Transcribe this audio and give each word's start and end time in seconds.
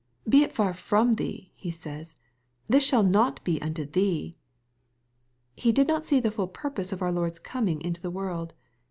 "Be 0.27 0.41
it 0.41 0.51
far 0.55 0.73
from 0.73 1.13
thee," 1.17 1.51
he 1.55 1.69
says," 1.69 2.15
this 2.67 2.83
shall 2.83 3.03
not 3.03 3.43
be 3.43 3.61
unto 3.61 3.85
thee." 3.85 4.33
He 5.55 5.71
did 5.71 5.87
not 5.87 6.05
see 6.05 6.19
the 6.19 6.31
full 6.31 6.47
purpose 6.47 6.91
of 6.91 7.03
our 7.03 7.11
Lord's 7.11 7.37
coming 7.37 7.79
into 7.83 8.01
the 8.01 8.09
world. 8.09 8.55